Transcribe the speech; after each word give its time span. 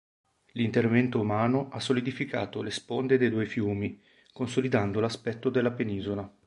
L'intervento 0.53 1.19
umano 1.19 1.69
ha 1.69 1.79
solidificato 1.79 2.63
le 2.63 2.71
sponde 2.71 3.19
dei 3.19 3.29
due 3.29 3.45
fiumi, 3.45 4.01
consolidando 4.33 4.99
l'aspetto 4.99 5.51
della 5.51 5.69
penisola. 5.73 6.27